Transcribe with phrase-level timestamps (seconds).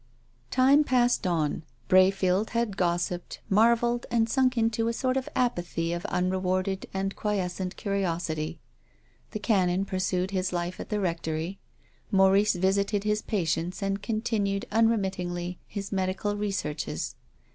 [0.49, 1.61] Time passed on.
[1.87, 6.87] Brayfield had gossiped, mar velled and sunk into a sort of apathy of unrc warded
[6.91, 8.59] and quiescent curiosity.
[9.29, 11.59] The Canon pur sued his life at the Rectory.
[12.09, 17.13] Maurice visited his patients and continued unremittingly his medical researches.